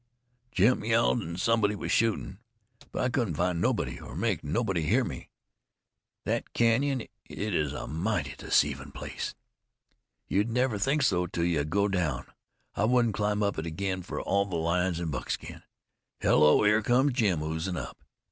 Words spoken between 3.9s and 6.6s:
or make nobody hear me. Thet